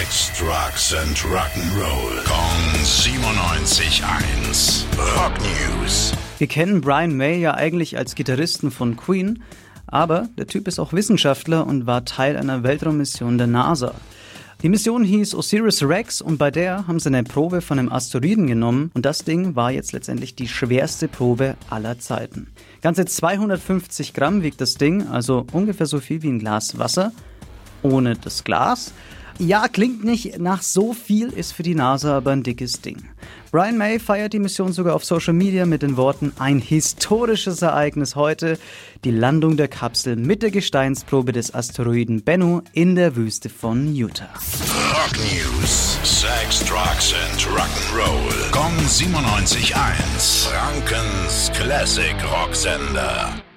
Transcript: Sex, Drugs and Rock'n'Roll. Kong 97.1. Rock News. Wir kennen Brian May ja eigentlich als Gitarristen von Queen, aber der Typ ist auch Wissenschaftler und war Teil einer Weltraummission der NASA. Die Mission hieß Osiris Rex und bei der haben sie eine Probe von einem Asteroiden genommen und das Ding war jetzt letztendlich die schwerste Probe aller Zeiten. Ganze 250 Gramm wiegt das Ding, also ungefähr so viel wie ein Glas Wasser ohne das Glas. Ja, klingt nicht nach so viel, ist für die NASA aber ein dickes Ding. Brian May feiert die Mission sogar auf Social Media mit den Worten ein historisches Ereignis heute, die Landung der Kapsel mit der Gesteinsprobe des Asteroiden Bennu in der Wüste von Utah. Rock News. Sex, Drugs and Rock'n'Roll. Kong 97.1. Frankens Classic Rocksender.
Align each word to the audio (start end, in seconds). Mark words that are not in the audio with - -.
Sex, 0.00 0.32
Drugs 0.38 0.94
and 0.94 1.18
Rock'n'Roll. 1.18 2.24
Kong 2.24 2.72
97.1. 2.82 4.84
Rock 4.96 5.34
News. 5.42 6.14
Wir 6.38 6.46
kennen 6.46 6.80
Brian 6.80 7.14
May 7.14 7.38
ja 7.38 7.52
eigentlich 7.52 7.98
als 7.98 8.14
Gitarristen 8.14 8.70
von 8.70 8.96
Queen, 8.96 9.42
aber 9.86 10.30
der 10.38 10.46
Typ 10.46 10.68
ist 10.68 10.78
auch 10.78 10.94
Wissenschaftler 10.94 11.66
und 11.66 11.86
war 11.86 12.06
Teil 12.06 12.38
einer 12.38 12.62
Weltraummission 12.62 13.36
der 13.36 13.46
NASA. 13.46 13.94
Die 14.62 14.70
Mission 14.70 15.04
hieß 15.04 15.34
Osiris 15.34 15.82
Rex 15.82 16.22
und 16.22 16.38
bei 16.38 16.50
der 16.50 16.86
haben 16.86 16.98
sie 16.98 17.08
eine 17.08 17.22
Probe 17.22 17.60
von 17.60 17.78
einem 17.78 17.92
Asteroiden 17.92 18.46
genommen 18.46 18.90
und 18.94 19.04
das 19.04 19.24
Ding 19.24 19.54
war 19.54 19.70
jetzt 19.70 19.92
letztendlich 19.92 20.34
die 20.34 20.48
schwerste 20.48 21.08
Probe 21.08 21.56
aller 21.68 21.98
Zeiten. 21.98 22.46
Ganze 22.80 23.04
250 23.04 24.14
Gramm 24.14 24.42
wiegt 24.42 24.62
das 24.62 24.76
Ding, 24.76 25.08
also 25.08 25.46
ungefähr 25.52 25.84
so 25.84 26.00
viel 26.00 26.22
wie 26.22 26.30
ein 26.30 26.38
Glas 26.38 26.78
Wasser 26.78 27.12
ohne 27.82 28.14
das 28.14 28.44
Glas. 28.44 28.92
Ja, 29.40 29.68
klingt 29.68 30.04
nicht 30.04 30.38
nach 30.38 30.60
so 30.60 30.92
viel, 30.92 31.30
ist 31.30 31.52
für 31.52 31.62
die 31.62 31.74
NASA 31.74 32.18
aber 32.18 32.32
ein 32.32 32.42
dickes 32.42 32.82
Ding. 32.82 33.08
Brian 33.50 33.78
May 33.78 33.98
feiert 33.98 34.34
die 34.34 34.38
Mission 34.38 34.72
sogar 34.72 34.94
auf 34.94 35.04
Social 35.04 35.32
Media 35.32 35.64
mit 35.64 35.80
den 35.80 35.96
Worten 35.96 36.32
ein 36.38 36.58
historisches 36.58 37.62
Ereignis 37.62 38.16
heute, 38.16 38.58
die 39.02 39.10
Landung 39.10 39.56
der 39.56 39.68
Kapsel 39.68 40.16
mit 40.16 40.42
der 40.42 40.50
Gesteinsprobe 40.50 41.32
des 41.32 41.54
Asteroiden 41.54 42.22
Bennu 42.22 42.60
in 42.74 42.94
der 42.96 43.16
Wüste 43.16 43.48
von 43.48 43.94
Utah. 43.94 44.28
Rock 44.92 45.16
News. 45.16 45.98
Sex, 46.04 46.62
Drugs 46.66 47.14
and 47.14 47.40
Rock'n'Roll. 47.46 48.50
Kong 48.52 48.76
97.1. 48.86 50.48
Frankens 50.48 51.50
Classic 51.54 52.14
Rocksender. 52.30 53.49